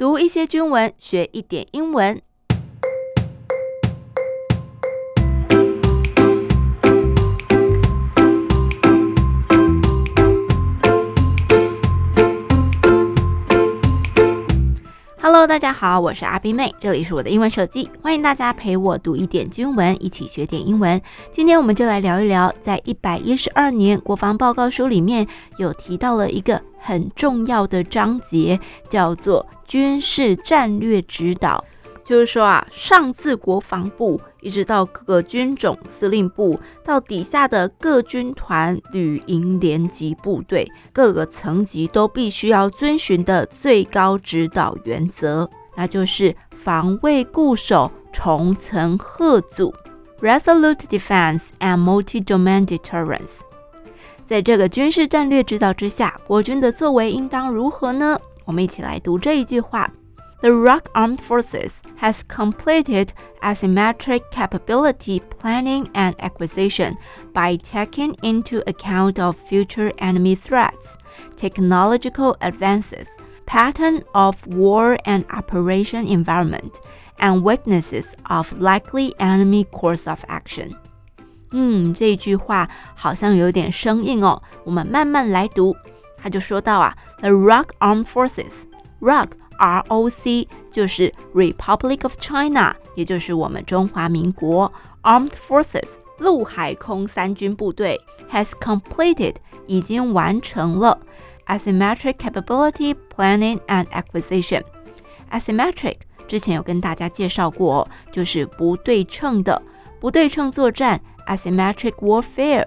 [0.00, 2.22] 读一些军文，学一点英文。
[15.40, 21.00] Hello，大家好，我是阿斌妹，这里是我的英文手机，欢迎大家陪我读一点军文，一起学点英文。
[21.32, 25.26] 今天我们就来聊一聊，在一百一十二年国防报告书里面
[25.56, 31.64] 有提到了一个很重要的章节，叫做军事战略指导。
[32.10, 49.72] 就是说啊，上自国防部一直到各个军种司令部，到底下的各军团、旅营、连级部队，各个层级都必须要遵循的最高指导原则，那就是防卫固守、重层贺阻
[50.20, 53.42] （Resolute Defense and Multi-Domain Deterrence）。
[54.26, 58.18] 在这个军事战略指导之下，国军的作为应当如何呢？
[58.44, 59.88] 我们一起来读这一句话。
[60.41, 66.97] The ROK Armed Forces has completed asymmetric capability planning and acquisition
[67.33, 70.97] by taking into account of future enemy threats,
[71.35, 73.07] technological advances,
[73.47, 76.79] pattern of war and operation environment,
[77.17, 80.75] and weaknesses of likely enemy course of action.
[81.51, 85.75] 嗯，这句话好像有点生硬哦，我们慢慢来读。
[86.17, 89.29] 他就说到啊，The ROK Armed Forces，ROK。
[89.59, 94.71] ROC 就是 Republic of China，也就是我们中华民国
[95.03, 97.99] Armed Forces 陆海空三军部队
[98.31, 99.35] has completed
[99.67, 100.99] 已经完成了
[101.47, 109.61] asymmetric capability planning and acquisition。asymmetric 之前有跟大家介绍过，就是不对称的
[109.99, 112.65] 不对称作战 asymmetric warfare。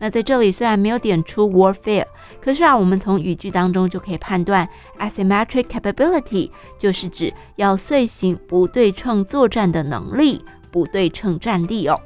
[0.00, 2.06] 那在这里虽然没有点出 warfare，
[2.40, 4.68] 可是啊，我们从语句当中就可以判断
[4.98, 12.00] ，asymmetric capability 就是指要遂行不对称作战的能力，不对称战力哦。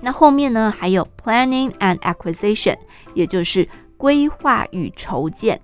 [0.00, 2.76] 那后面呢，还有 planning and acquisition，
[3.14, 5.60] 也就是规划与筹建。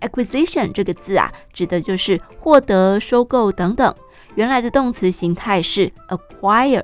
[0.00, 3.94] acquisition 这个字啊，指的就是获得、收购等等。
[4.34, 6.82] 原来的动词形态是 acquire。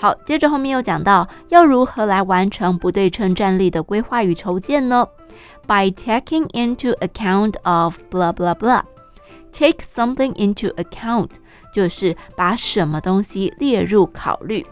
[0.00, 5.06] 好，接着后面又讲到要如何来完成不对称战力的规划与筹建呢
[5.66, 8.82] ？By taking into account of blah blah blah.
[9.52, 11.32] Take something into account
[11.74, 14.64] 就是把什么东西列入考虑。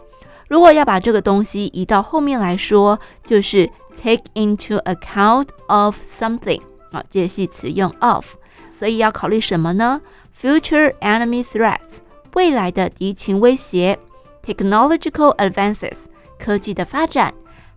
[0.48, 8.24] 如果要把这个东西移到后面来说，就是 take into account of something 啊，介系词用 of，
[8.70, 10.00] 所以要考虑什么呢
[10.40, 11.98] ？Future enemy threats
[12.32, 13.98] 未来的敌情威胁。
[14.43, 15.97] Technological advances
[16.37, 17.33] 科技的发展，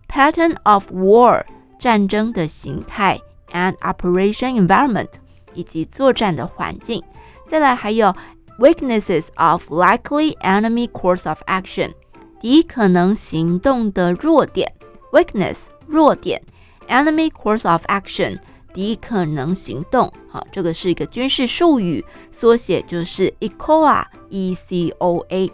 [0.09, 1.45] pattern of war
[1.79, 3.21] 战争的形态，
[3.53, 5.11] and operation environment
[5.55, 7.03] 以及作战的环境。
[7.47, 8.13] 再来还有
[8.59, 11.93] weaknesses of likely enemy course of action
[12.41, 14.73] 敌可能行动的弱点，
[15.13, 16.43] weakness 弱点，
[16.89, 18.41] enemy course of action
[18.75, 20.13] 敌可能行动。
[20.29, 25.53] 好，这个是一个军事术语，缩写就是 ECOA，E C O A。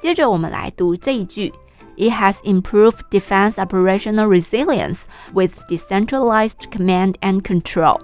[0.00, 1.52] 接着我们来读这一句：
[1.96, 8.00] It has improved defense operational resilience with decentralized command and control.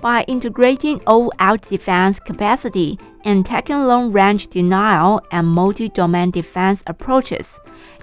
[0.00, 7.58] By integrating all-out defense capacity and taking long-range denial and multi-domain defense approaches,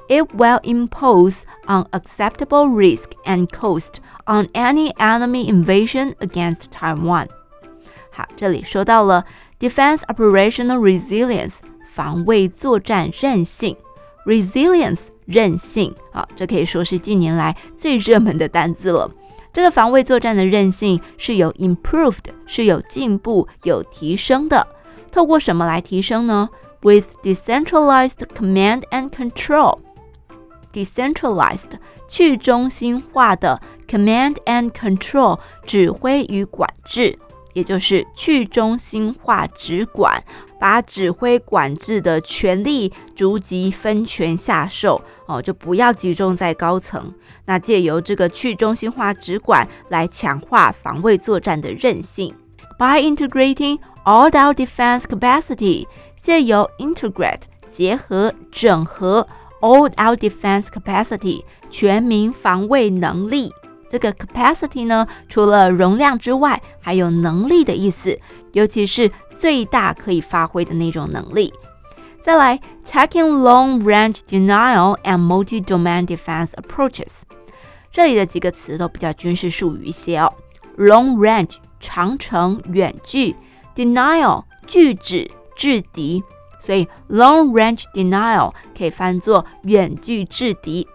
[0.09, 7.27] it will impose unacceptable risk and cost on any enemy invasion against Taiwan.
[8.11, 9.25] 好，这里说到了
[9.59, 11.55] defense operational resilience。
[11.92, 13.76] 防卫作战韧性
[14.24, 19.10] ，resilience 韧性啊，这可以说是近年来最热门的单字了。
[19.52, 24.64] 这个防卫作战的韧性是有 improved，是有进步、有提升的。
[25.10, 26.48] 透过什么来提升呢
[26.82, 31.72] ？With decentralized command and control，decentralized
[32.08, 37.18] 去中心化的 command and control 指挥与管制。
[37.52, 40.22] 也就是去中心化指管，
[40.58, 47.12] 把指挥管制的权力逐级分权下授哦，就不要集中在高层。
[47.46, 52.34] 那借由这个去中心化指管来强化防卫作战的韧性。
[52.78, 55.86] By integrating all our defense capacity，
[56.20, 59.26] 借由 integrate 结合整合
[59.60, 63.52] all our defense capacity 全民防卫能力。
[63.90, 68.16] 这个 capacity 呢，除了容量之外，还有能力的意思，
[68.52, 71.52] 尤其是最大可以发挥的那种能力。
[72.22, 77.22] 再来，taking long-range denial and multi-domain defense approaches，
[77.90, 80.32] 这里的几个词都比较军事术语一些哦。
[80.78, 83.34] long range 长程远距
[83.74, 86.22] denial 拒止、制敌，
[86.60, 90.86] 所以 long range denial 可以翻作远距制敌。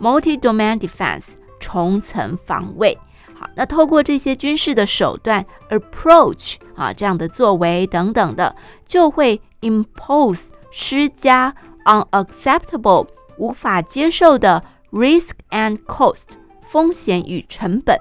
[0.00, 1.32] multi-domain defense
[1.64, 2.98] 重层防卫。
[3.34, 8.54] 好，那透过这些军事的手段，approach 啊这样的作为等等的，
[8.86, 11.54] 就会 impose 施加
[11.86, 13.06] unacceptable
[13.38, 14.62] 无法接受的
[14.92, 16.24] risk and cost
[16.62, 17.98] 风险与成本，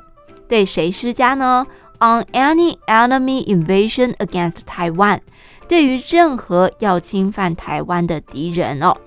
[0.50, 1.66] 对谁施加呢
[2.00, 5.22] ？On any enemy invasion against Taiwan，
[5.70, 8.98] 对于任何要侵犯台湾的敌人哦。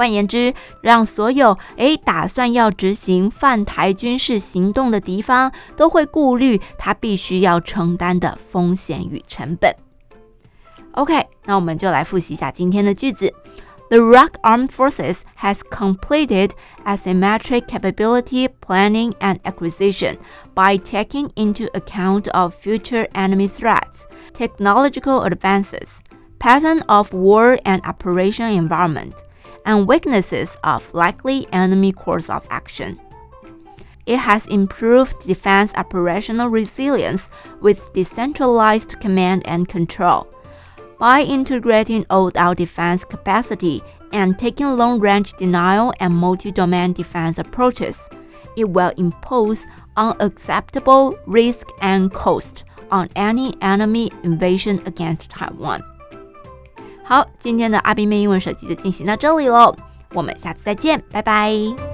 [0.00, 9.74] 换言之，让所有诶打算要执行犯台军事行动的敌方都会顾虑他必须要承担的风险与成本。
[10.92, 13.32] OK，那我们就来复习一下今天的句子。
[13.88, 16.50] The ROK Armed Forces has completed
[16.84, 20.16] asymmetric capability planning and acquisition
[20.54, 26.00] by taking into account of future enemy threats, technological advances,
[26.40, 29.22] pattern of war and operation environment.
[29.65, 32.99] and weaknesses of likely enemy course of action.
[34.05, 37.29] It has improved defense operational resilience
[37.61, 40.27] with decentralized command and control.
[40.99, 43.81] By integrating all-out defense capacity
[44.11, 48.09] and taking long-range denial and multi-domain defense approaches,
[48.57, 49.65] it will impose
[49.97, 55.83] unacceptable risk and cost on any enemy invasion against Taiwan.
[57.11, 59.75] 好，今天的阿斌妹英文手机就进行到这里喽，
[60.13, 61.90] 我们下次再见，拜拜。